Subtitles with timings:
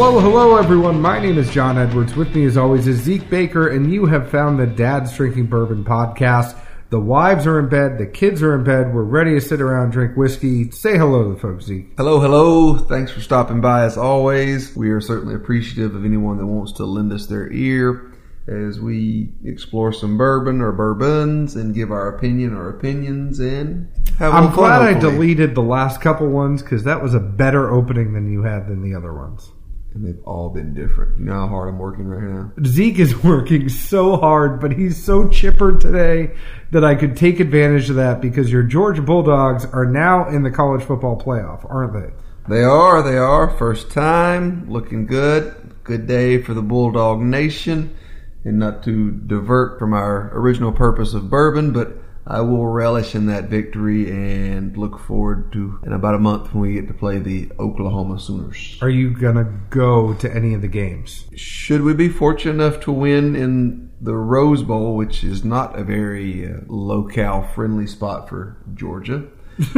[0.00, 1.00] Hello, hello, everyone.
[1.00, 2.14] My name is John Edwards.
[2.14, 5.84] With me, as always, is Zeke Baker, and you have found the Dad's Drinking Bourbon
[5.84, 6.56] podcast.
[6.90, 8.94] The wives are in bed, the kids are in bed.
[8.94, 10.70] We're ready to sit around drink whiskey.
[10.70, 11.94] Say hello to the folks, Zeke.
[11.96, 12.78] Hello, hello.
[12.78, 14.76] Thanks for stopping by as always.
[14.76, 18.12] We are certainly appreciative of anyone that wants to lend us their ear
[18.46, 23.88] as we explore some bourbon or bourbons and give our opinion or opinions and
[24.20, 28.12] a I'm glad I deleted the last couple ones because that was a better opening
[28.12, 29.50] than you had than the other ones.
[29.98, 31.18] And they've all been different.
[31.18, 32.52] You know how hard I'm working right now?
[32.64, 36.36] Zeke is working so hard, but he's so chipper today
[36.70, 40.52] that I could take advantage of that because your Georgia Bulldogs are now in the
[40.52, 42.12] college football playoff, aren't they?
[42.48, 43.50] They are, they are.
[43.58, 45.52] First time, looking good.
[45.82, 47.96] Good day for the Bulldog Nation.
[48.44, 51.98] And not to divert from our original purpose of bourbon, but
[52.30, 56.60] I will relish in that victory and look forward to in about a month when
[56.60, 58.76] we get to play the Oklahoma Sooners.
[58.82, 61.24] Are you gonna go to any of the games?
[61.34, 65.82] Should we be fortunate enough to win in the Rose Bowl, which is not a
[65.82, 69.24] very uh, locale friendly spot for Georgia?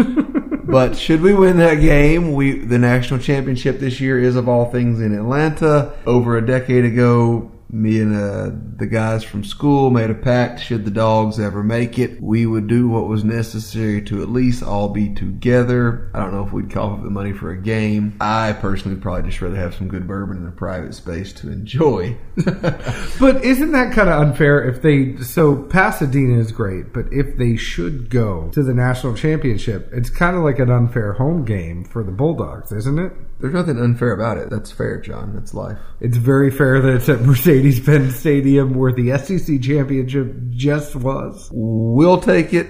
[0.64, 4.72] but should we win that game, we the national championship this year is of all
[4.72, 5.92] things in Atlanta.
[6.04, 10.60] Over a decade ago, me and uh, the guys from school made a pact.
[10.60, 14.62] Should the dogs ever make it, we would do what was necessary to at least
[14.62, 16.10] all be together.
[16.14, 18.16] I don't know if we'd cough up the money for a game.
[18.20, 21.50] I personally would probably just rather have some good bourbon in a private space to
[21.50, 22.16] enjoy.
[23.18, 27.56] But isn't that kind of unfair if they so Pasadena is great, but if they
[27.56, 32.02] should go to the national championship, it's kind of like an unfair home game for
[32.02, 33.12] the Bulldogs, isn't it?
[33.40, 34.50] There's nothing unfair about it.
[34.50, 35.34] That's fair, John.
[35.34, 35.78] That's life.
[36.00, 37.20] It's very fair that it's at
[37.60, 41.50] Mercedes-Benz Stadium where the SEC championship just was.
[41.52, 42.68] We'll take it.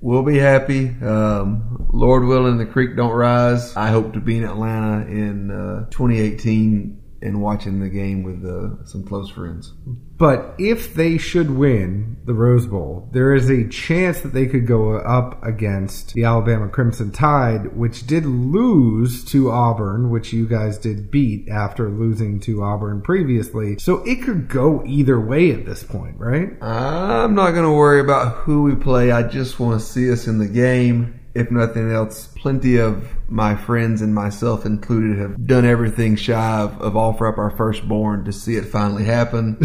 [0.00, 0.88] We'll be happy.
[1.00, 3.76] Um, Lord willing, the creek don't rise.
[3.76, 8.84] I hope to be in Atlanta in uh, 2018 and watching the game with uh,
[8.84, 9.72] some close friends.
[10.18, 14.66] But if they should win the Rose Bowl, there is a chance that they could
[14.66, 20.78] go up against the Alabama Crimson Tide, which did lose to Auburn, which you guys
[20.78, 23.78] did beat after losing to Auburn previously.
[23.78, 26.50] So it could go either way at this point, right?
[26.62, 29.10] I'm not going to worry about who we play.
[29.10, 31.18] I just want to see us in the game.
[31.34, 36.80] If nothing else, plenty of my friends and myself included have done everything shy of,
[36.80, 39.58] of offer up our firstborn to see it finally happen.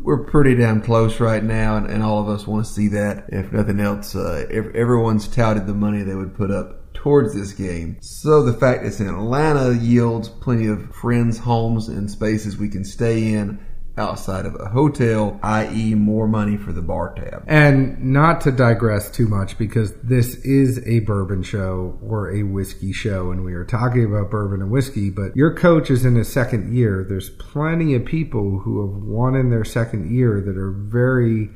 [0.02, 3.26] We're pretty damn close right now, and, and all of us want to see that.
[3.28, 7.52] If nothing else, uh, ev- everyone's touted the money they would put up towards this
[7.52, 7.96] game.
[8.00, 12.84] So the fact it's in Atlanta yields plenty of friends, homes, and spaces we can
[12.84, 13.64] stay in
[14.00, 17.44] outside of a hotel, i.e., more money for the bar tab.
[17.46, 22.92] And not to digress too much because this is a bourbon show or a whiskey
[22.92, 26.32] show and we are talking about bourbon and whiskey, but your coach is in his
[26.32, 27.04] second year.
[27.08, 31.50] There's plenty of people who have won in their second year that are very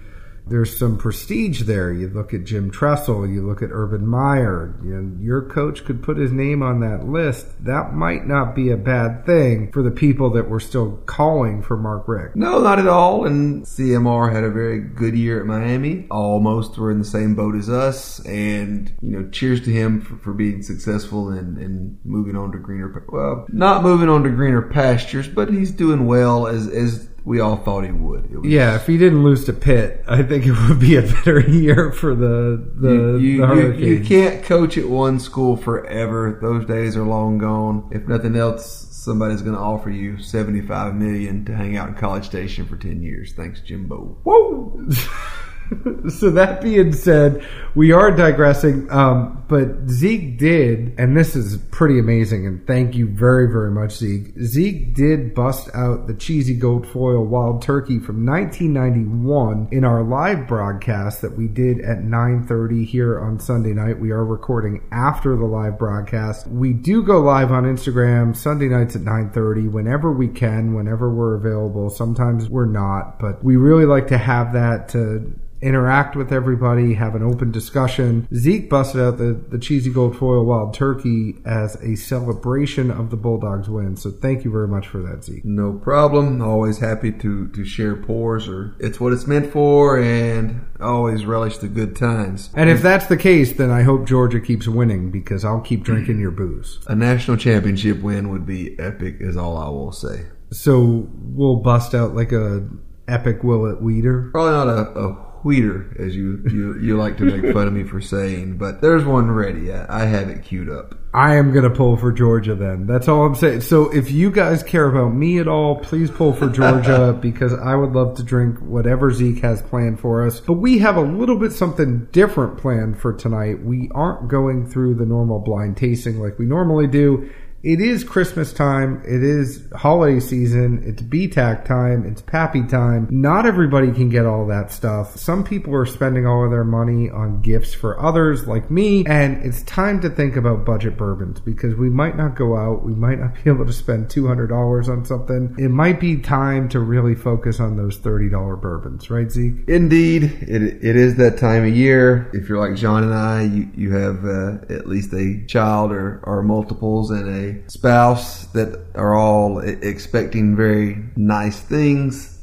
[0.46, 1.92] there's some prestige there.
[1.92, 6.02] You look at Jim Tressel, you look at Urban Meyer, you know, your coach could
[6.02, 7.64] put his name on that list.
[7.64, 11.76] That might not be a bad thing for the people that were still calling for
[11.76, 12.36] Mark Richt.
[12.36, 13.24] No, not at all.
[13.26, 16.06] And CMR had a very good year at Miami.
[16.10, 18.20] Almost were in the same boat as us.
[18.26, 22.58] And, you know, cheers to him for, for being successful and, and moving on to
[22.58, 27.40] greener, well, not moving on to greener pastures, but he's doing well as, as we
[27.40, 28.26] all thought he would.
[28.30, 31.02] It was- Yeah, if he didn't lose to Pitt, I think it would be a
[31.02, 33.80] better year for the the, You, the you, you, Hurricanes.
[33.80, 36.38] you can't coach at one school forever.
[36.42, 37.88] Those days are long gone.
[37.92, 42.24] If nothing else, somebody's going to offer you seventy-five million to hang out in College
[42.26, 43.32] Station for ten years.
[43.32, 44.18] Thanks, Jimbo.
[44.24, 44.88] Whoa!
[46.08, 48.90] so that being said, we are digressing.
[48.90, 52.46] Um, but Zeke did, and this is pretty amazing.
[52.46, 54.38] And thank you very, very much, Zeke.
[54.40, 60.46] Zeke did bust out the cheesy gold foil wild turkey from 1991 in our live
[60.46, 63.98] broadcast that we did at 9:30 here on Sunday night.
[63.98, 66.46] We are recording after the live broadcast.
[66.46, 71.34] We do go live on Instagram Sunday nights at 9:30 whenever we can, whenever we're
[71.34, 71.90] available.
[71.90, 75.32] Sometimes we're not, but we really like to have that to
[75.64, 78.28] interact with everybody, have an open discussion.
[78.34, 83.16] Zeke busted out the, the cheesy gold foil wild turkey as a celebration of the
[83.16, 83.96] Bulldogs win.
[83.96, 85.44] So thank you very much for that, Zeke.
[85.44, 86.42] No problem.
[86.42, 91.58] Always happy to, to share pours or it's what it's meant for and always relish
[91.58, 92.50] the good times.
[92.54, 96.20] And if that's the case, then I hope Georgia keeps winning because I'll keep drinking
[96.20, 96.78] your booze.
[96.88, 100.26] A national championship win would be epic is all I will say.
[100.50, 102.68] So we'll bust out like a
[103.08, 104.30] epic Willet Wheater.
[104.32, 107.84] Probably not a, a Queeter, as you, you you like to make fun of me
[107.84, 108.56] for saying.
[108.56, 109.70] But there's one ready.
[109.70, 110.94] I, I have it queued up.
[111.12, 112.86] I am going to pull for Georgia then.
[112.86, 113.60] That's all I'm saying.
[113.60, 117.74] So if you guys care about me at all, please pull for Georgia because I
[117.74, 120.40] would love to drink whatever Zeke has planned for us.
[120.40, 123.62] But we have a little bit something different planned for tonight.
[123.62, 127.30] We aren't going through the normal blind tasting like we normally do
[127.64, 129.02] it is Christmas time.
[129.06, 130.82] It is holiday season.
[130.84, 132.04] It's BTAC time.
[132.04, 133.08] It's Pappy time.
[133.10, 135.16] Not everybody can get all that stuff.
[135.16, 139.06] Some people are spending all of their money on gifts for others, like me.
[139.06, 142.84] And it's time to think about budget bourbons because we might not go out.
[142.84, 145.54] We might not be able to spend $200 on something.
[145.58, 149.66] It might be time to really focus on those $30 bourbons, right, Zeke?
[149.68, 150.24] Indeed.
[150.42, 152.30] It, it is that time of year.
[152.34, 156.20] If you're like John and I, you, you have uh, at least a child or,
[156.24, 162.34] or multiples and a spouse that are all expecting very nice things.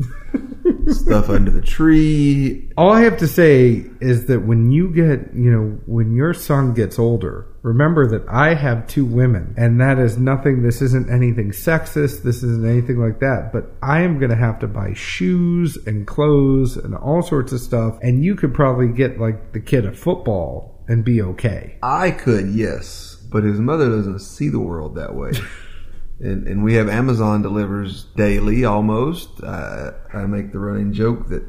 [0.88, 2.70] stuff under the tree.
[2.76, 6.74] All I have to say is that when you get, you know, when your son
[6.74, 11.50] gets older, remember that I have two women, and that is nothing, this isn't anything
[11.50, 15.76] sexist, this isn't anything like that, but I am going to have to buy shoes
[15.86, 19.86] and clothes and all sorts of stuff, and you could probably get, like, the kid
[19.86, 21.76] a football and be okay.
[21.82, 25.32] I could, yes but his mother doesn't see the world that way.
[26.20, 29.42] and, and we have Amazon delivers daily almost.
[29.42, 31.42] Uh, I make the running joke that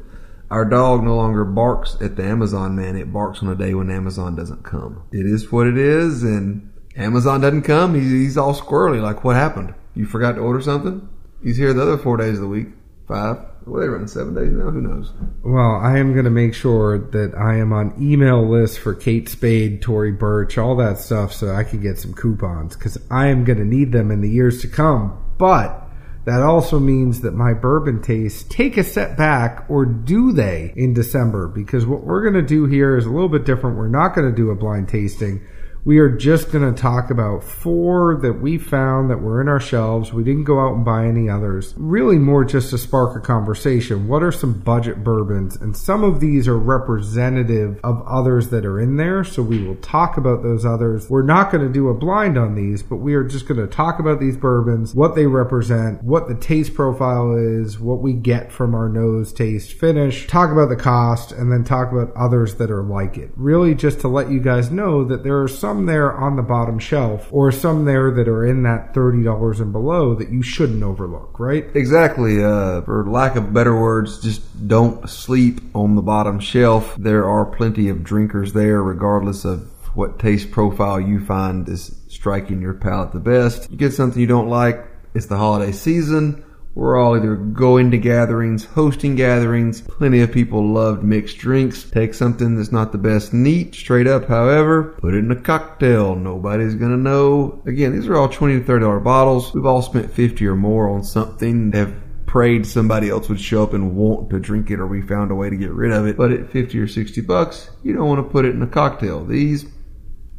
[0.50, 2.96] our dog no longer barks at the Amazon man.
[2.96, 5.02] It barks on a day when Amazon doesn't come.
[5.12, 7.94] It is what it is, and Amazon doesn't come.
[7.94, 9.02] He's, he's all squirrely.
[9.02, 9.74] Like, what happened?
[9.94, 11.08] You forgot to order something?
[11.42, 12.68] He's here the other four days of the week.
[13.06, 13.38] Five.
[13.66, 14.70] Well, they run seven days now.
[14.70, 15.12] Who knows?
[15.42, 19.28] Well, I am going to make sure that I am on email list for Kate
[19.28, 23.44] Spade, Tory Burch, all that stuff, so I can get some coupons because I am
[23.44, 25.18] going to need them in the years to come.
[25.38, 25.80] But
[26.26, 30.92] that also means that my bourbon tastes take a step back, or do they in
[30.92, 31.48] December?
[31.48, 33.76] Because what we're going to do here is a little bit different.
[33.76, 35.40] We're not going to do a blind tasting
[35.84, 39.60] we are just going to talk about four that we found that were in our
[39.60, 40.14] shelves.
[40.14, 41.74] We didn't go out and buy any others.
[41.76, 44.08] Really, more just to spark a conversation.
[44.08, 45.56] What are some budget bourbons?
[45.56, 49.24] And some of these are representative of others that are in there.
[49.24, 51.10] So we will talk about those others.
[51.10, 53.66] We're not going to do a blind on these, but we are just going to
[53.66, 58.50] talk about these bourbons, what they represent, what the taste profile is, what we get
[58.50, 62.70] from our nose, taste, finish, talk about the cost, and then talk about others that
[62.70, 63.30] are like it.
[63.36, 66.42] Really, just to let you guys know that there are some some there on the
[66.42, 70.84] bottom shelf or some there that are in that $30 and below that you shouldn't
[70.84, 71.64] overlook, right?
[71.74, 72.44] Exactly.
[72.44, 76.94] Uh, for lack of better words, just don't sleep on the bottom shelf.
[76.96, 82.62] There are plenty of drinkers there, regardless of what taste profile you find is striking
[82.62, 83.68] your palate the best.
[83.68, 86.44] You get something you don't like, it's the holiday season
[86.74, 89.80] we're all either going to gatherings, hosting gatherings.
[89.80, 91.84] Plenty of people loved mixed drinks.
[91.84, 96.16] Take something that's not the best neat, straight up, however, put it in a cocktail.
[96.16, 97.62] Nobody's gonna know.
[97.66, 99.54] Again, these are all 20 to 30 dollar bottles.
[99.54, 101.94] We've all spent 50 or more on something, have
[102.26, 105.34] prayed somebody else would show up and want to drink it or we found a
[105.36, 106.16] way to get rid of it.
[106.16, 109.24] But at 50 or 60 bucks, you don't want to put it in a cocktail.
[109.24, 109.66] These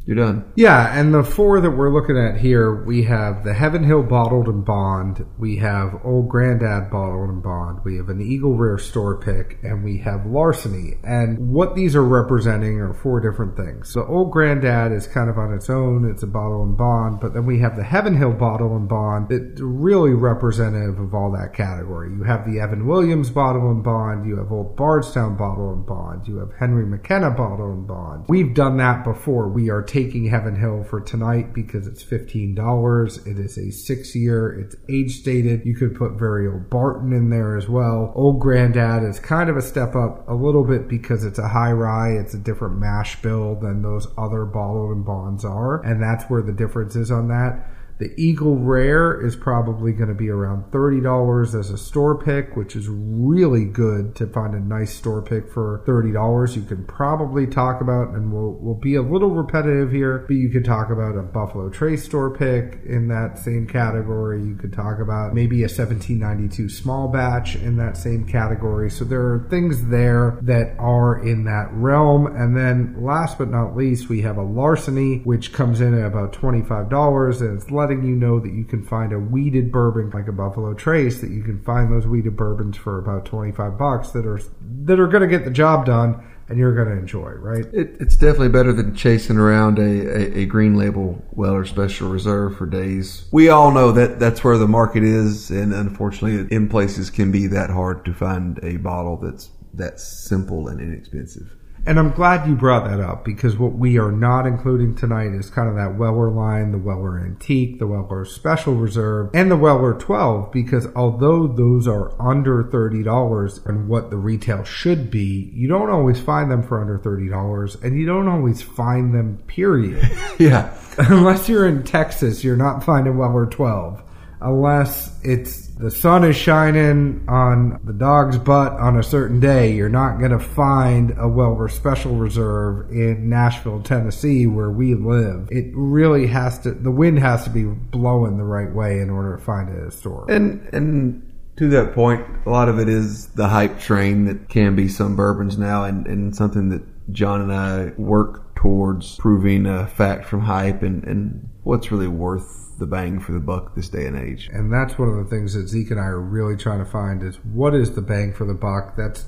[0.06, 0.52] you're done.
[0.54, 4.46] Yeah, and the four that we're looking at here, we have the Heaven Hill Bottled
[4.46, 9.20] and Bond, we have Old Grandad Bottled and Bond, we have an Eagle Rare Store
[9.20, 10.94] Pick, and we have Larceny.
[11.02, 13.92] And what these are representing are four different things.
[13.92, 17.34] So Old Grandad is kind of on its own, it's a bottle and bond, but
[17.34, 21.52] then we have the Heaven Hill Bottle and Bond It's really representative of all that
[21.52, 22.12] category.
[22.12, 26.28] You have the Evan Williams Bottle and Bond, you have Old Bardstown Bottle and Bond,
[26.28, 28.26] you have Henry McKenna Bottle and Bond.
[28.28, 29.48] We've done that before.
[29.48, 33.26] We are taking Heaven Hill for tonight because it's $15.
[33.26, 35.64] It is a six year, it's age stated.
[35.64, 38.12] You could put very old Barton in there as well.
[38.14, 41.72] Old Grandad is kind of a step up a little bit because it's a high
[41.72, 42.10] rye.
[42.10, 45.82] It's a different mash bill than those other bottled and bonds are.
[45.82, 47.66] And that's where the difference is on that.
[47.98, 52.76] The Eagle Rare is probably going to be around $30 as a store pick, which
[52.76, 56.56] is really good to find a nice store pick for $30.
[56.56, 60.50] You can probably talk about, and we'll, we'll be a little repetitive here, but you
[60.50, 64.42] could talk about a Buffalo Trace store pick in that same category.
[64.42, 68.90] You could talk about maybe a 1792 small batch in that same category.
[68.90, 72.26] So there are things there that are in that realm.
[72.26, 76.34] And then last but not least, we have a Larceny, which comes in at about
[76.34, 80.26] $25 and it's less letting you know that you can find a wheated bourbon like
[80.26, 84.26] a Buffalo Trace that you can find those wheated bourbons for about 25 bucks that
[84.26, 84.40] are
[84.84, 87.64] that are going to get the job done and you're going to enjoy, right?
[87.72, 92.56] It, it's definitely better than chasing around a, a, a, green label Weller Special Reserve
[92.56, 93.26] for days.
[93.32, 97.48] We all know that that's where the market is, and unfortunately, in places can be
[97.48, 101.56] that hard to find a bottle that's that simple and inexpensive.
[101.86, 105.48] And I'm glad you brought that up because what we are not including tonight is
[105.48, 109.94] kind of that Weller line, the Weller Antique, the Weller Special Reserve, and the Weller
[109.94, 115.90] 12 because although those are under $30 and what the retail should be, you don't
[115.90, 120.10] always find them for under $30 and you don't always find them period.
[120.38, 120.76] Yeah.
[120.98, 124.02] Unless you're in Texas, you're not finding Weller 12.
[124.40, 129.88] Unless it's the sun is shining on the dog's butt on a certain day, you're
[129.88, 135.48] not going to find a Weller Special Reserve in Nashville, Tennessee, where we live.
[135.50, 139.36] It really has to, the wind has to be blowing the right way in order
[139.36, 140.26] to find it at a store.
[140.30, 141.22] And and
[141.56, 145.16] to that point, a lot of it is the hype train that can be some
[145.16, 150.40] bourbons now, and, and something that John and I work towards proving a fact from
[150.40, 154.48] hype and, and what's really worth the bang for the buck this day and age.
[154.52, 157.22] And that's one of the things that Zeke and I are really trying to find
[157.22, 158.96] is what is the bang for the buck?
[158.96, 159.26] That's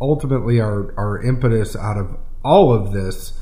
[0.00, 3.38] ultimately our, our impetus out of all of this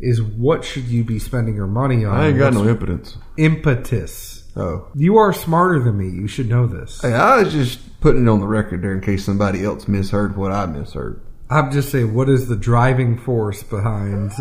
[0.00, 2.14] is what should you be spending your money on?
[2.18, 3.16] I ain't got What's no impotence.
[3.36, 4.44] impetus.
[4.56, 4.88] Oh.
[4.94, 6.08] You are smarter than me.
[6.08, 7.00] You should know this.
[7.02, 10.36] Hey, I was just putting it on the record there in case somebody else misheard
[10.36, 11.20] what I misheard.
[11.48, 14.32] I'm just saying, what is the driving force behind?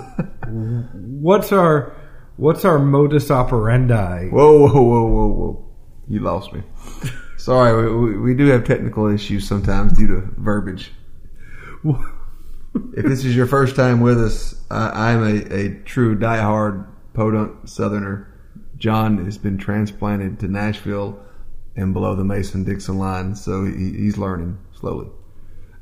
[1.21, 1.95] what's our
[2.37, 4.29] what's our modus operandi?
[4.29, 5.65] Whoa, whoa, whoa, whoa, whoa.
[6.07, 6.61] You lost me.
[7.37, 10.91] Sorry, we, we, we do have technical issues sometimes due to verbiage.
[12.93, 17.67] If this is your first time with us, I, I'm a, a true diehard podunk
[17.67, 18.27] Southerner.
[18.77, 21.17] John has been transplanted to Nashville
[21.77, 25.07] and below the Mason Dixon line, so he, he's learning slowly.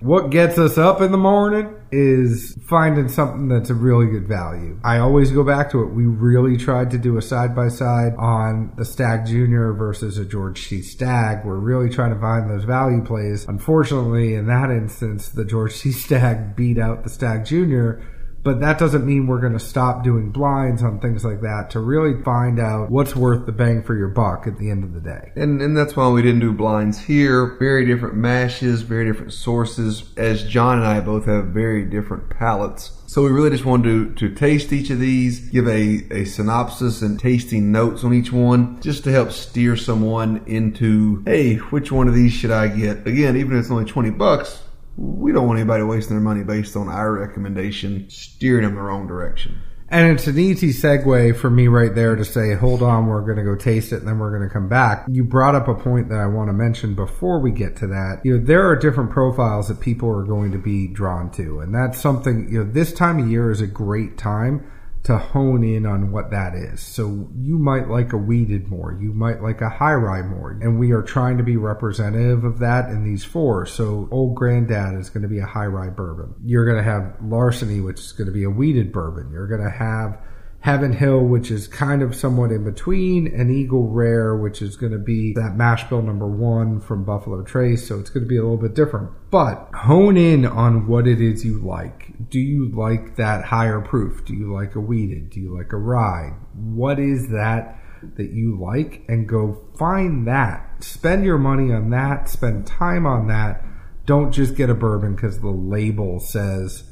[0.04, 4.78] What gets us up in the morning is finding something that's a really good value.
[4.84, 5.94] I always go back to it.
[5.94, 10.26] We really tried to do a side by side on the Stagg Junior versus a
[10.26, 10.82] George T.
[10.82, 11.46] Stagg.
[11.46, 13.46] We're really trying to find those value plays.
[13.48, 15.94] Unfortunately, in that instance, the George T.
[15.94, 18.02] Stagg beat out the Stagg Junior.
[18.44, 21.80] But that doesn't mean we're going to stop doing blinds on things like that to
[21.80, 25.00] really find out what's worth the bang for your buck at the end of the
[25.00, 25.32] day.
[25.36, 27.56] And and that's why we didn't do blinds here.
[27.58, 30.04] Very different mashes, very different sources.
[30.18, 32.92] As John and I both have very different palates.
[33.14, 37.04] So we really just wanted to, to taste each of these, give a, a synopsis
[37.04, 42.08] and tasting notes on each one, just to help steer someone into, hey, which one
[42.08, 43.06] of these should I get?
[43.06, 44.64] Again, even if it's only 20 bucks,
[44.98, 49.08] we don't want anybody wasting their money based on our recommendation, steering them the wrong
[49.08, 49.62] direction.
[49.90, 53.38] And it's an easy segue for me right there to say, hold on, we're going
[53.38, 55.06] to go taste it and then we're going to come back.
[55.08, 58.22] You brought up a point that I want to mention before we get to that.
[58.24, 61.60] You know, there are different profiles that people are going to be drawn to.
[61.60, 64.66] And that's something, you know, this time of year is a great time
[65.04, 66.82] to hone in on what that is.
[66.82, 70.80] So you might like a wheated more, you might like a high rye more, and
[70.80, 73.66] we are trying to be representative of that in these four.
[73.66, 76.36] So Old Granddad is going to be a high rye bourbon.
[76.44, 79.30] You're going to have Larceny, which is going to be a wheated bourbon.
[79.32, 80.20] You're going to have
[80.63, 84.93] Heaven Hill, which is kind of somewhat in between, and Eagle Rare, which is going
[84.93, 87.86] to be that mash bill number one from Buffalo Trace.
[87.86, 89.12] So it's going to be a little bit different.
[89.29, 92.29] But hone in on what it is you like.
[92.29, 94.24] Do you like that higher proof?
[94.24, 95.32] Do you like a wheated?
[95.32, 96.34] Do you like a rye?
[96.53, 97.77] What is that
[98.15, 99.03] that you like?
[99.10, 100.82] And go find that.
[100.82, 102.29] Spend your money on that.
[102.29, 103.65] Spend time on that.
[104.05, 106.86] Don't just get a bourbon because the label says,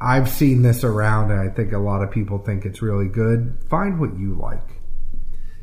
[0.00, 3.58] I've seen this around and I think a lot of people think it's really good.
[3.70, 4.76] Find what you like.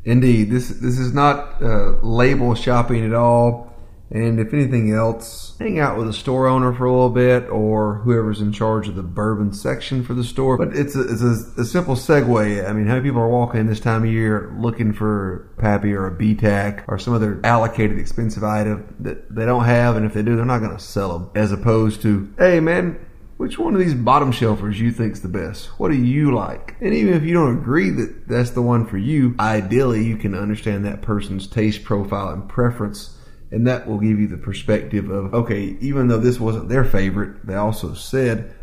[0.05, 3.73] Indeed, this this is not uh, label shopping at all.
[4.11, 7.95] And if anything else, hang out with a store owner for a little bit or
[8.03, 10.55] whoever's in charge of the bourbon section for the store.
[10.55, 12.69] But it's a, it's a, a simple segue.
[12.69, 15.93] I mean, how many people are walking in this time of year looking for Pappy
[15.93, 19.95] or a BTAC or some other allocated expensive item that they don't have?
[19.95, 21.31] And if they do, they're not going to sell them.
[21.33, 23.03] As opposed to, hey man,
[23.37, 25.67] which one of these bottom shelfers you think's the best?
[25.79, 26.75] What do you like?
[26.81, 30.35] And even if you don't agree that that's the one for you, ideally you can
[30.35, 33.17] understand that person's taste profile and preference.
[33.51, 37.45] And that will give you the perspective of, okay, even though this wasn't their favorite,
[37.45, 38.53] they also said,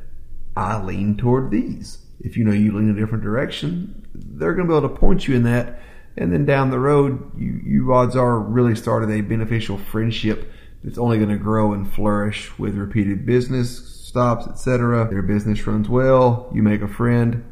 [0.56, 1.98] I lean toward these.
[2.20, 5.26] If you know you lean a different direction, they're going to be able to point
[5.26, 5.80] you in that.
[6.16, 10.50] And then down the road, you, you odds are really started a beneficial friendship
[10.82, 15.08] that's only going to grow and flourish with repeated business stops, etc.
[15.08, 16.50] Their business runs well.
[16.52, 17.44] You make a friend.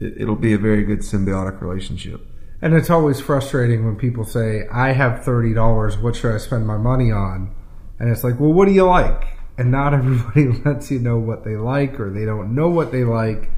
[0.00, 2.20] It, it'll be a very good symbiotic relationship.
[2.60, 6.76] And it's always frustrating when people say, I have $30, what should I spend my
[6.76, 7.54] money on?
[7.98, 9.38] And it's like, well, what do you like?
[9.56, 13.04] And not everybody lets you know what they like or they don't know what they
[13.04, 13.48] like.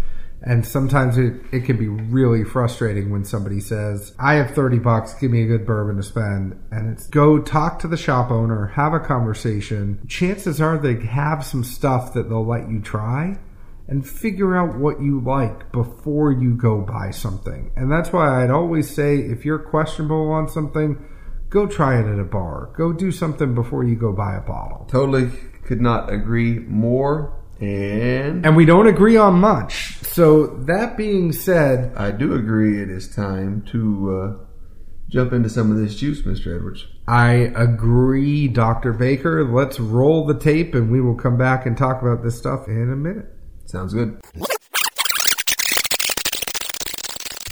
[0.46, 5.14] And sometimes it, it can be really frustrating when somebody says, I have 30 bucks,
[5.14, 6.62] give me a good bourbon to spend.
[6.70, 10.00] And it's go talk to the shop owner, have a conversation.
[10.06, 13.38] Chances are they have some stuff that they'll let you try
[13.88, 17.72] and figure out what you like before you go buy something.
[17.76, 21.02] And that's why I'd always say if you're questionable on something,
[21.48, 22.70] go try it at a bar.
[22.76, 24.86] Go do something before you go buy a bottle.
[24.90, 25.30] Totally
[25.64, 27.40] could not agree more.
[27.60, 29.98] And And we don't agree on much.
[30.02, 34.44] So that being said, I do agree it is time to uh,
[35.08, 36.54] jump into some of this juice, Mr.
[36.54, 36.86] Edwards.
[37.06, 38.92] I agree, Dr.
[38.92, 39.44] Baker.
[39.44, 42.90] Let's roll the tape and we will come back and talk about this stuff in
[42.90, 43.26] a minute.
[43.66, 44.20] Sounds good.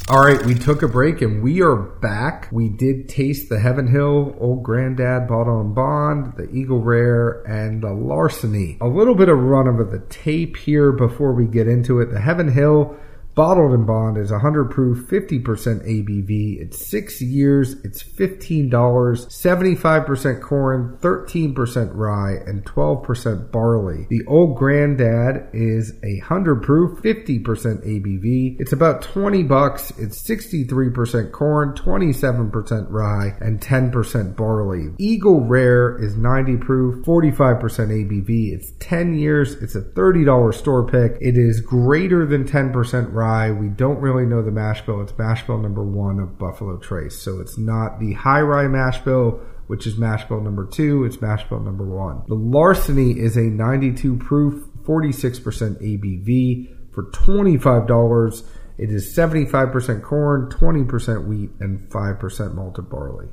[0.09, 2.49] All right, we took a break and we are back.
[2.51, 7.81] We did taste the Heaven Hill Old Granddad Bottle and Bond, the Eagle Rare, and
[7.81, 8.79] the Larceny.
[8.81, 12.07] A little bit of run over the tape here before we get into it.
[12.11, 12.97] The Heaven Hill
[13.35, 16.61] Bottled and Bond is 100 proof, 50% ABV.
[16.61, 17.77] It's six years.
[17.83, 18.69] It's $15.
[18.71, 24.07] 75% corn, 13% rye, and 12% barley.
[24.11, 28.61] The Old Granddad is a 100 proof, 50% ABV.
[28.61, 29.93] It's about 20 bucks.
[29.93, 34.91] It's 63% corn, 27% rye, and 10% barley.
[34.99, 38.53] Eagle Rare is 90 proof, 45% ABV.
[38.53, 39.55] It's 10 years.
[39.55, 41.17] It's a $30 store pick.
[41.23, 43.22] It is greater than 10% rye.
[43.23, 45.01] We don't really know the mash bill.
[45.03, 47.23] It's mash bill number one of Buffalo Trace.
[47.23, 51.05] So it's not the high rye mash bill, which is mash bill number two.
[51.05, 52.23] It's mash bill number one.
[52.27, 58.45] The Larceny is a 92 proof, 46% ABV for $25.
[58.79, 63.29] It is 75% corn, 20% wheat, and 5% malted barley.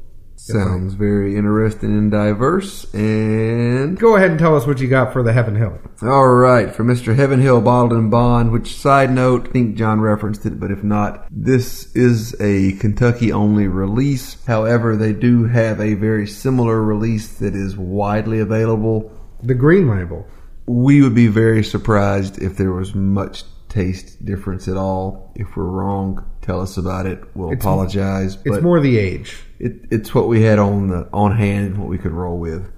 [0.52, 2.86] Sounds very interesting and diverse.
[2.94, 5.78] And Go ahead and tell us what you got for the Heaven Hill.
[6.04, 7.16] all right, for Mr.
[7.16, 10.84] Heaven Hill Bottled and Bond, which side note, I think John referenced it, but if
[10.84, 14.44] not, this is a Kentucky only release.
[14.46, 19.12] However, they do have a very similar release that is widely available.
[19.44, 20.26] The green label.
[20.66, 25.32] We would be very surprised if there was much taste difference at all.
[25.36, 27.24] If we're wrong, tell us about it.
[27.36, 28.38] We'll It's- apologize.
[28.46, 29.44] It's more the age.
[29.60, 32.72] It, it's what we had on the on hand and what we could roll with.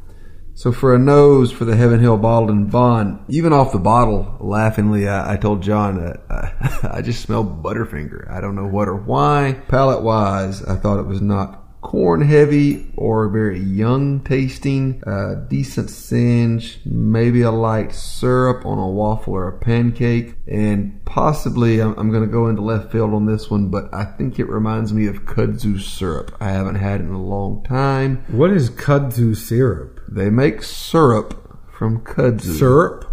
[0.54, 4.36] So for a nose for the Heaven Hill Bottled and Bond, even off the bottle,
[4.40, 8.30] laughingly, I, I told John that I, I just smell Butterfinger.
[8.30, 9.62] I don't know what or why.
[9.70, 15.04] Palate wise, I thought it was not corn heavy or very young tasting.
[15.06, 21.80] Uh, decent singe, maybe a light syrup on a waffle or a pancake, and possibly
[21.80, 24.48] I'm, I'm going to go into left field on this one, but I think it
[24.48, 26.36] reminds me of kudzu syrup.
[26.40, 28.24] I haven't had it in a long time.
[28.28, 30.00] What is kudzu syrup?
[30.08, 32.58] They make syrup from kudzu.
[32.60, 33.06] Syrup?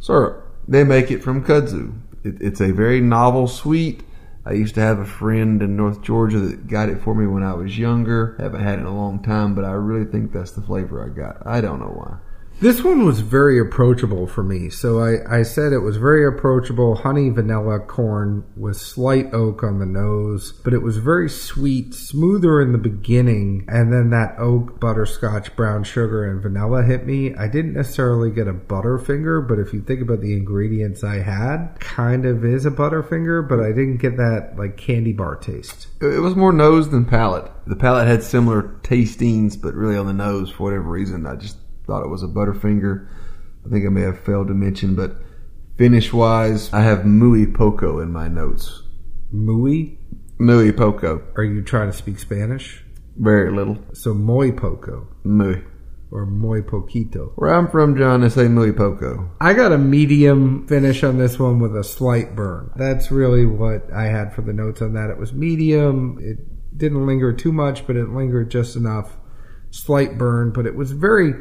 [0.00, 0.44] Syrup.
[0.66, 1.98] They make it from kudzu.
[2.24, 4.02] It, it's a very novel sweet.
[4.48, 7.42] I used to have a friend in North Georgia that got it for me when
[7.42, 8.34] I was younger.
[8.38, 11.14] Haven't had it in a long time, but I really think that's the flavor I
[11.14, 11.46] got.
[11.46, 12.16] I don't know why.
[12.60, 14.68] This one was very approachable for me.
[14.68, 16.96] So I, I said it was very approachable.
[16.96, 22.60] Honey, vanilla, corn with slight oak on the nose, but it was very sweet, smoother
[22.60, 23.64] in the beginning.
[23.68, 27.32] And then that oak, butterscotch, brown sugar, and vanilla hit me.
[27.36, 31.78] I didn't necessarily get a butterfinger, but if you think about the ingredients I had,
[31.78, 35.86] kind of is a butterfinger, but I didn't get that like candy bar taste.
[36.00, 37.48] It it was more nose than palate.
[37.68, 41.56] The palate had similar tastings, but really on the nose, for whatever reason, I just
[41.88, 43.08] thought it was a Butterfinger.
[43.66, 45.16] I think I may have failed to mention, but
[45.76, 48.82] finish wise, I have Muy Poco in my notes.
[49.32, 49.98] Muy?
[50.38, 51.22] Muy Poco.
[51.36, 52.84] Are you trying to speak Spanish?
[53.18, 53.78] Very little.
[53.94, 55.64] So muy poco Muy.
[56.10, 57.32] or muy poquito.
[57.34, 59.30] Where I'm from, John, they say Muy Poco.
[59.40, 62.70] I got a medium finish on this one with a slight burn.
[62.76, 65.10] That's really what I had for the notes on that.
[65.10, 66.18] It was medium.
[66.20, 69.16] It didn't linger too much, but it lingered just enough.
[69.70, 71.34] Slight burn, but it was very,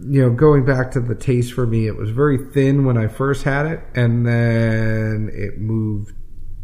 [0.00, 3.08] you know, going back to the taste for me, it was very thin when I
[3.08, 6.14] first had it, and then it moved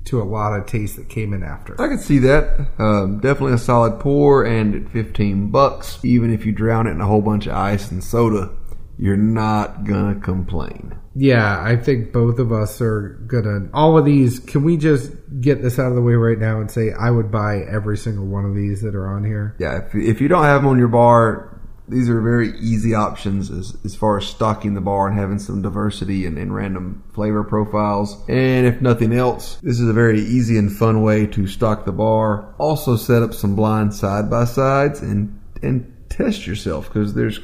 [0.06, 1.80] to a lot of taste that came in after.
[1.80, 2.68] I can see that.
[2.78, 7.00] Um, definitely a solid pour, and at 15 bucks, even if you drown it in
[7.00, 8.50] a whole bunch of ice and soda,
[8.98, 10.94] you're not gonna complain.
[11.14, 13.68] Yeah, I think both of us are gonna.
[13.72, 16.70] All of these, can we just get this out of the way right now and
[16.70, 19.56] say I would buy every single one of these that are on here?
[19.58, 21.55] Yeah, if, if you don't have them on your bar,
[21.88, 25.62] these are very easy options as, as far as stocking the bar and having some
[25.62, 28.16] diversity and, and random flavor profiles.
[28.28, 31.92] And if nothing else, this is a very easy and fun way to stock the
[31.92, 32.54] bar.
[32.58, 37.38] Also set up some blind side by sides and, and test yourself because there's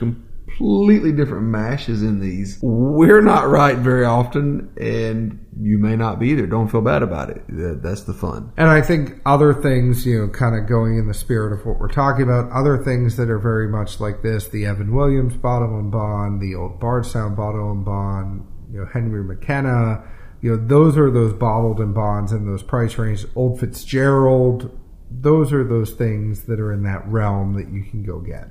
[0.56, 2.58] completely different mashes in these.
[2.62, 6.46] We're not right very often, and you may not be either.
[6.46, 7.42] Don't feel bad about it.
[7.48, 8.52] That's the fun.
[8.56, 11.78] And I think other things, you know, kind of going in the spirit of what
[11.78, 15.78] we're talking about, other things that are very much like this, the Evan Williams bottle
[15.78, 20.02] and bond, the old Bardstown bottle and bond, you know, Henry McKenna,
[20.40, 23.26] you know, those are those bottled and bonds in those price ranges.
[23.36, 24.76] Old Fitzgerald,
[25.10, 28.48] those are those things that are in that realm that you can go get.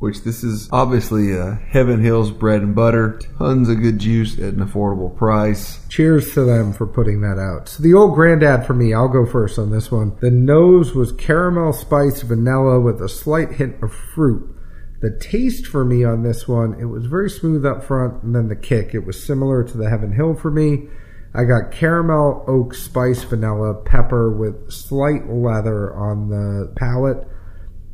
[0.00, 3.20] Which this is obviously uh, Heaven Hills bread and butter.
[3.38, 5.86] Tons of good juice at an affordable price.
[5.88, 7.68] Cheers to them for putting that out.
[7.68, 10.16] So the old granddad for me, I'll go first on this one.
[10.20, 14.56] The nose was caramel spice vanilla with a slight hint of fruit.
[15.02, 18.48] The taste for me on this one, it was very smooth up front, and then
[18.48, 20.88] the kick, it was similar to the Heaven Hill for me.
[21.34, 27.26] I got caramel, oak, spice, vanilla, pepper with slight leather on the palate.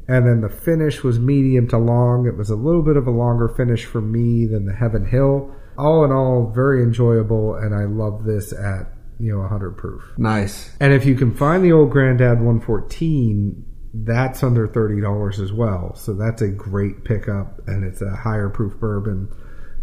[0.09, 2.27] And then the finish was medium to long.
[2.27, 5.53] It was a little bit of a longer finish for me than the Heaven Hill.
[5.77, 10.03] All in all, very enjoyable, and I love this at you know 100 proof.
[10.17, 10.75] Nice.
[10.81, 13.65] And if you can find the old Granddad 114,
[14.05, 15.95] that's under $30 as well.
[15.95, 19.29] So that's a great pickup, and it's a higher proof bourbon.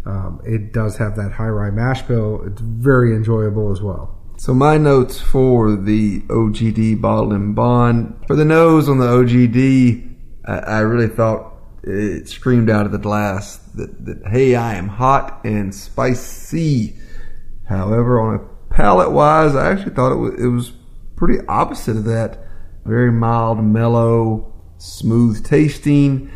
[0.06, 2.42] Um, it does have that high rye mash bill.
[2.46, 4.20] It's very enjoyable as well.
[4.36, 10.13] So my notes for the OGD bottled and bond for the nose on the OGD,
[10.46, 14.88] I, I really thought it screamed out of the glass that, that hey, I am
[14.88, 16.96] hot and spicy.
[17.68, 20.72] However, on a palate wise, I actually thought it was, it was
[21.16, 22.38] pretty opposite of that.
[22.84, 26.30] Very mild, mellow, smooth tasting.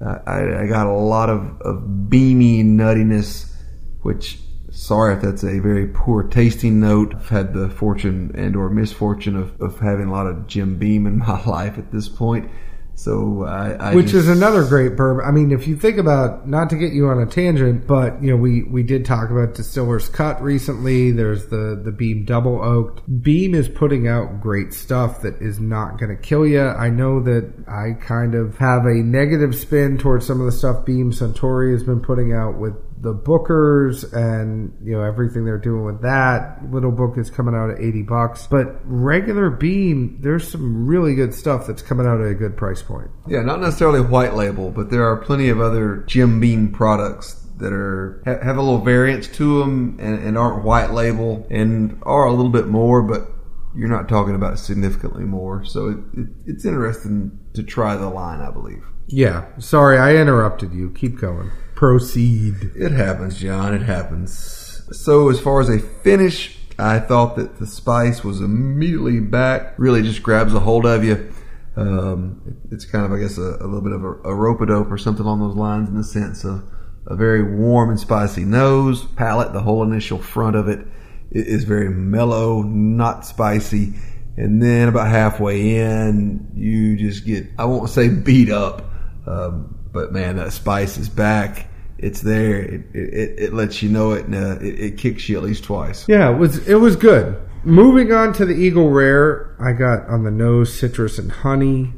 [0.00, 3.54] Uh, I, I, got a lot of, of beamy nuttiness,
[4.02, 4.38] which
[4.70, 7.14] sorry if that's a very poor tasting note.
[7.14, 11.06] I've had the fortune and or misfortune of, of having a lot of Jim Beam
[11.06, 12.50] in my life at this point.
[12.96, 15.24] So I, I which just, is another great bourbon.
[15.26, 18.30] I mean, if you think about not to get you on a tangent, but you
[18.30, 21.10] know we we did talk about Distillers Cut recently.
[21.10, 23.02] There's the the Beam Double Oaked.
[23.22, 26.62] Beam is putting out great stuff that is not going to kill you.
[26.62, 30.86] I know that I kind of have a negative spin towards some of the stuff
[30.86, 35.84] Beam Suntory has been putting out with the bookers and you know everything they're doing
[35.84, 38.46] with that little book is coming out at 80 bucks.
[38.46, 42.82] But regular beam there's some really good stuff that's coming out at a good price
[42.82, 43.10] point.
[43.26, 47.72] Yeah not necessarily white label but there are plenty of other jim beam products that
[47.72, 52.32] are have a little variance to them and, and aren't white label and are a
[52.32, 53.28] little bit more but
[53.74, 55.62] you're not talking about significantly more.
[55.62, 58.84] So it, it, it's interesting to try the line i believe.
[59.06, 59.44] Yeah.
[59.58, 60.90] Sorry i interrupted you.
[60.90, 62.72] Keep going Proceed.
[62.74, 63.74] It happens, John.
[63.74, 64.82] It happens.
[64.90, 69.74] So, as far as a finish, I thought that the spice was immediately back.
[69.78, 71.32] Really, just grabs a hold of you.
[71.76, 74.66] Um, it's kind of, I guess, a, a little bit of a, a rope a
[74.66, 76.64] dope or something along those lines in the sense of
[77.06, 79.52] a very warm and spicy nose, palate.
[79.52, 80.86] The whole initial front of it
[81.30, 83.94] is very mellow, not spicy.
[84.36, 88.90] And then about halfway in, you just get, I won't say beat up,
[89.26, 91.68] um, but man, that spice is back.
[91.96, 92.60] It's there.
[92.60, 95.64] It it, it lets you know it, and uh, it, it kicks you at least
[95.64, 96.04] twice.
[96.06, 97.40] Yeah, it was it was good.
[97.64, 101.94] Moving on to the Eagle Rare, I got on the nose citrus and honey.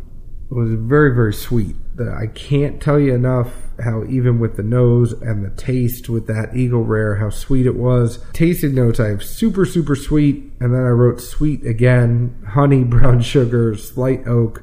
[0.49, 1.75] It was very very sweet.
[1.99, 3.49] I can't tell you enough
[3.83, 7.75] how even with the nose and the taste with that Eagle Rare, how sweet it
[7.75, 8.25] was.
[8.33, 13.23] Tasting notes, I have super super sweet, and then I wrote sweet again, honey, brown
[13.23, 14.63] sugar, slight oak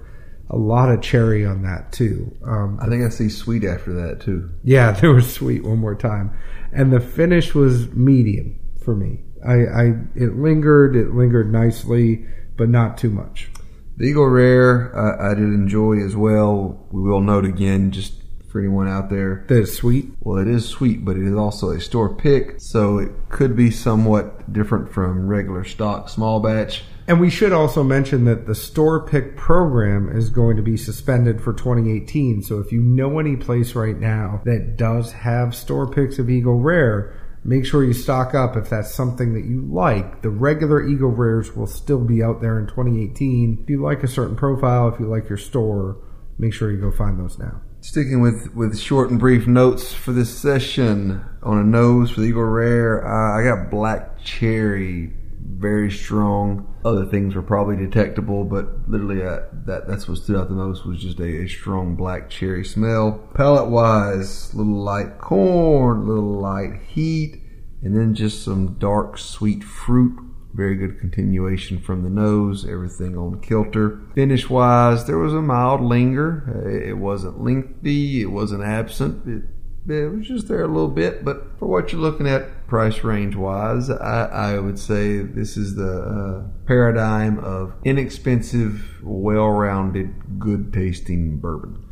[0.50, 2.36] a lot of cherry on that too.
[2.46, 4.50] Um, I think I see sweet after that too.
[4.64, 6.38] Yeah, there was sweet one more time,
[6.72, 9.22] and the finish was medium for me.
[9.46, 9.84] I, I
[10.16, 12.26] it lingered, it lingered nicely,
[12.58, 13.50] but not too much.
[13.98, 16.86] The Eagle Rare, I, I did enjoy as well.
[16.92, 20.12] We will note again, just for anyone out there, that is sweet.
[20.20, 23.72] Well, it is sweet, but it is also a store pick, so it could be
[23.72, 26.84] somewhat different from regular stock small batch.
[27.08, 31.40] And we should also mention that the store pick program is going to be suspended
[31.40, 32.42] for 2018.
[32.42, 36.60] So if you know any place right now that does have store picks of Eagle
[36.60, 37.14] Rare,
[37.44, 40.24] make sure you stock up if that's something that you like.
[40.24, 43.60] The regular Eagle Rares will still be out there in 2018.
[43.62, 45.98] If you like a certain profile, if you like your store,
[46.40, 47.62] make sure you go find those now.
[47.82, 52.28] Sticking with, with short and brief notes for this session on a nose for the
[52.28, 55.14] Eagle Rare, uh, I got black cherry
[55.48, 56.76] very strong.
[56.84, 60.86] Other things were probably detectable, but literally uh, that that's what stood out the most
[60.86, 63.28] was just a, a strong black cherry smell.
[63.34, 67.42] Palate wise, little light corn, little light heat,
[67.82, 70.20] and then just some dark sweet fruit.
[70.54, 74.00] Very good continuation from the nose, everything on kilter.
[74.16, 76.80] Finish wise, there was a mild linger.
[76.88, 79.28] It wasn't lengthy, it wasn't absent.
[79.28, 79.44] It
[79.88, 83.36] it was just there a little bit, but for what you're looking at price range
[83.36, 90.74] wise, I, I would say this is the uh, paradigm of inexpensive, well rounded, good
[90.74, 91.84] tasting bourbon.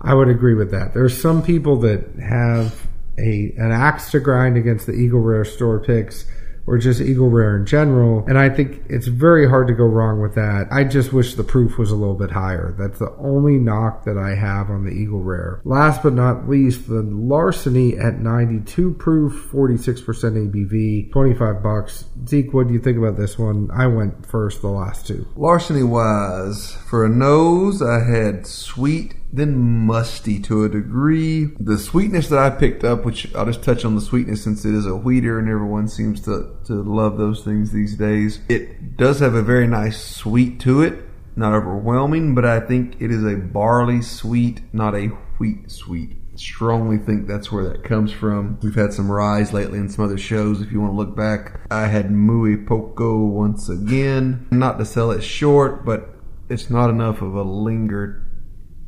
[0.00, 0.94] I would agree with that.
[0.94, 2.86] There's some people that have
[3.18, 6.24] a an axe to grind against the Eagle Rare store picks
[6.70, 8.24] or just Eagle Rare in general.
[8.28, 10.68] And I think it's very hard to go wrong with that.
[10.70, 12.76] I just wish the proof was a little bit higher.
[12.78, 15.60] That's the only knock that I have on the Eagle Rare.
[15.64, 22.04] Last but not least, the Larceny at 92 proof, 46% ABV, 25 bucks.
[22.28, 23.68] Zeke, what do you think about this one?
[23.74, 25.26] I went first the last two.
[25.34, 31.46] Larceny wise, for a nose, I had sweet then musty to a degree.
[31.58, 34.74] The sweetness that I picked up, which I'll just touch on the sweetness since it
[34.74, 38.40] is a wheater and everyone seems to, to love those things these days.
[38.48, 41.04] It does have a very nice sweet to it.
[41.36, 45.06] Not overwhelming, but I think it is a barley sweet, not a
[45.38, 46.16] wheat sweet.
[46.34, 48.58] Strongly think that's where that comes from.
[48.62, 50.60] We've had some ryes lately in some other shows.
[50.60, 54.48] If you want to look back, I had Muy Poco once again.
[54.50, 56.14] Not to sell it short, but
[56.48, 58.26] it's not enough of a linger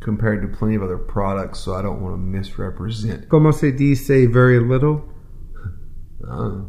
[0.02, 3.28] compared to plenty of other products, so I don't want to misrepresent.
[3.28, 5.04] Como se dice very little?
[6.28, 6.62] Uh,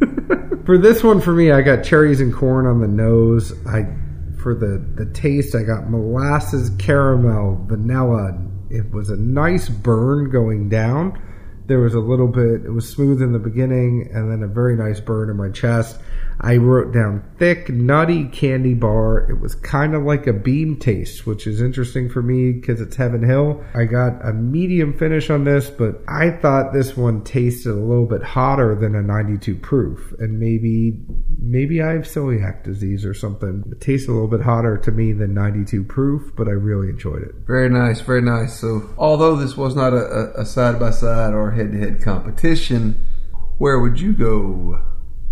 [0.64, 3.52] for this one, for me, I got cherries and corn on the nose.
[3.66, 3.86] I
[4.38, 8.38] for the the taste, I got molasses, caramel, vanilla.
[8.70, 11.20] It was a nice burn going down.
[11.66, 12.64] There was a little bit.
[12.64, 15.98] It was smooth in the beginning, and then a very nice burn in my chest.
[16.40, 19.28] I wrote down thick, nutty candy bar.
[19.30, 22.96] It was kind of like a beam taste, which is interesting for me because it's
[22.96, 23.64] Heaven Hill.
[23.74, 28.06] I got a medium finish on this, but I thought this one tasted a little
[28.06, 30.12] bit hotter than a 92 proof.
[30.18, 31.00] And maybe,
[31.40, 33.64] maybe I have celiac disease or something.
[33.72, 37.22] It tastes a little bit hotter to me than 92 proof, but I really enjoyed
[37.22, 37.34] it.
[37.46, 38.60] Very nice, very nice.
[38.60, 43.06] So, although this was not a side by side or head to head competition,
[43.58, 44.82] where would you go,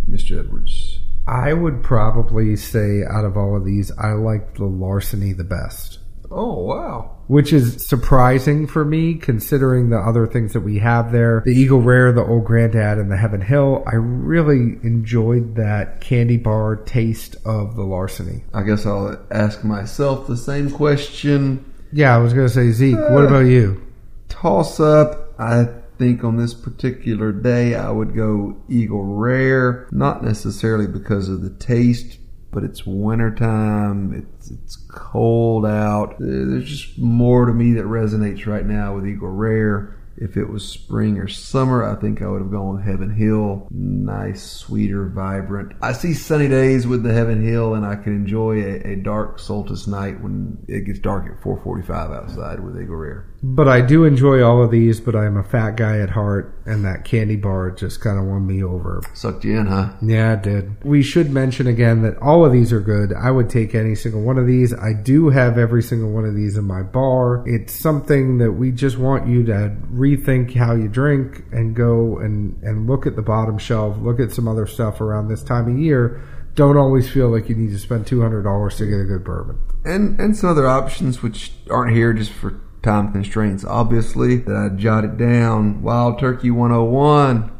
[0.09, 0.39] Mr.
[0.39, 0.94] Edwards?
[1.27, 5.99] I would probably say out of all of these, I like the Larceny the best.
[6.31, 7.17] Oh, wow.
[7.29, 11.43] Which is surprising for me considering the other things that we have there.
[11.45, 13.85] The Eagle Rare, the Old Grandad, and the Heaven Hill.
[13.87, 18.45] I really enjoyed that candy bar taste of the Larceny.
[18.53, 21.65] I guess I'll ask myself the same question.
[21.93, 23.81] Yeah, I was going to say, Zeke, uh, what about you?
[24.29, 25.35] Toss up.
[25.39, 31.43] I think on this particular day I would go Eagle Rare, not necessarily because of
[31.43, 32.19] the taste,
[32.51, 36.17] but it's wintertime, it's it's cold out.
[36.19, 39.97] There's just more to me that resonates right now with Eagle Rare.
[40.17, 43.67] If it was spring or summer, I think I would have gone with Heaven Hill.
[43.71, 45.73] Nice, sweeter, vibrant.
[45.83, 49.39] I see sunny days with the Heaven Hill, and I can enjoy a, a dark
[49.39, 53.27] solstice night when it gets dark at 4:45 outside with Eagle Rare.
[53.43, 55.01] But I do enjoy all of these.
[55.01, 58.47] But I'm a fat guy at heart, and that candy bar just kind of won
[58.47, 59.03] me over.
[59.15, 59.93] Sucked you in, huh?
[60.01, 60.85] Yeah, it did.
[60.85, 63.13] We should mention again that all of these are good.
[63.13, 64.73] I would take any single one of these.
[64.73, 67.43] I do have every single one of these in my bar.
[67.47, 72.63] It's something that we just want you to rethink how you drink and go and,
[72.63, 75.79] and look at the bottom shelf, look at some other stuff around this time of
[75.79, 76.23] year.
[76.55, 79.25] Don't always feel like you need to spend two hundred dollars to get a good
[79.25, 79.59] bourbon.
[79.85, 83.65] And and some other options which aren't here just for time constraints.
[83.65, 87.51] Obviously, that I jotted down Wild Turkey 101.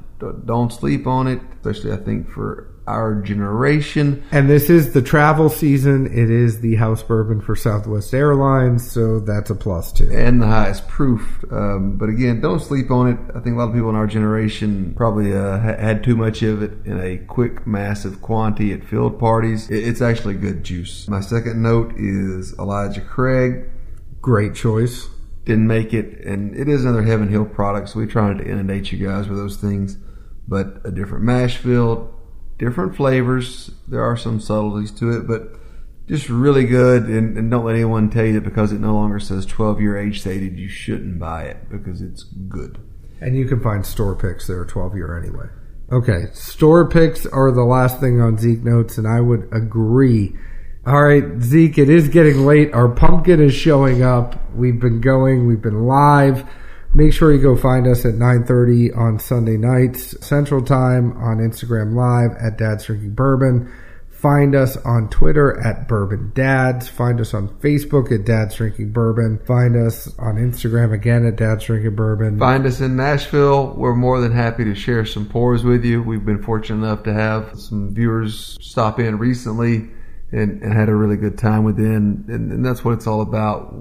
[0.45, 4.23] Don't sleep on it, especially I think for our generation.
[4.31, 6.07] And this is the travel season.
[6.07, 10.11] It is the house bourbon for Southwest Airlines, so that's a plus too.
[10.13, 11.45] And the highest proof.
[11.51, 13.19] Um, but again, don't sleep on it.
[13.35, 16.63] I think a lot of people in our generation probably uh, had too much of
[16.63, 19.71] it in a quick, massive quantity at field parties.
[19.71, 21.09] It's actually good juice.
[21.09, 23.71] My second note is Elijah Craig.
[24.21, 25.09] Great choice.
[25.45, 28.91] Didn't make it, and it is another Heaven Hill product, so we tried to inundate
[28.91, 29.99] you guys with those things.
[30.49, 32.14] But a different mash bill,
[32.59, 33.71] different flavors.
[33.89, 35.59] There are some subtleties to it, but
[36.07, 37.05] just really good.
[37.05, 39.99] And, and, don't let anyone tell you that because it no longer says 12 year
[39.99, 42.79] age stated, you shouldn't buy it because it's good.
[43.21, 45.47] And you can find store picks that are 12 year anyway.
[45.93, 50.35] Okay, store picks are the last thing on Zeke Notes, and I would agree.
[50.87, 52.73] All right, Zeke, it is getting late.
[52.73, 54.53] Our pumpkin is showing up.
[54.55, 56.45] We've been going, we've been live.
[56.97, 61.95] Make sure you go find us at 9:30 on Sunday nights Central Time on Instagram
[61.95, 63.69] Live at Dad's Drinking Bourbon.
[64.11, 66.89] Find us on Twitter at Bourbon Dads.
[66.89, 69.41] Find us on Facebook at Dad's Drinking Bourbon.
[69.45, 72.39] Find us on Instagram again at Dad's Drinking Bourbon.
[72.39, 73.75] Find us in Nashville.
[73.77, 76.01] We're more than happy to share some pours with you.
[76.01, 79.91] We've been fortunate enough to have some viewers stop in recently
[80.31, 81.85] and, and had a really good time with it.
[81.85, 83.75] And, and, and that's what it's all about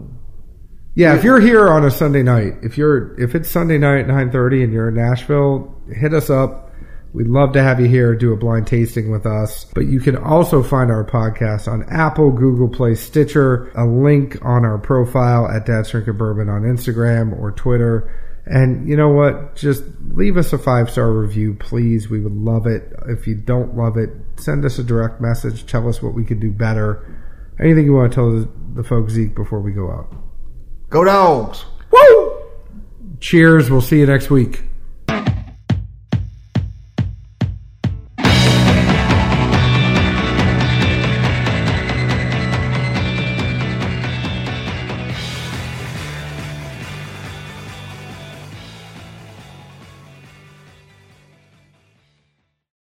[0.96, 4.08] Yeah, if you're here on a Sunday night, if you're if it's Sunday night at
[4.08, 6.72] nine thirty and you're in Nashville, hit us up.
[7.14, 9.66] We'd love to have you here, do a blind tasting with us.
[9.76, 14.66] But you can also find our podcast on Apple, Google Play, Stitcher, a link on
[14.66, 18.12] our profile at Dad's Drinking Bourbon on Instagram or Twitter.
[18.46, 19.56] And you know what?
[19.56, 22.10] Just leave us a five star review, please.
[22.10, 22.92] We would love it.
[23.08, 25.66] If you don't love it, send us a direct message.
[25.66, 27.20] Tell us what we could do better.
[27.60, 30.23] Anything you want to tell the, the folks, Zeke, before we go out?
[30.94, 31.66] Go dogs!
[31.90, 32.34] Woo!
[33.20, 33.72] Cheers.
[33.72, 34.62] We'll see you next week.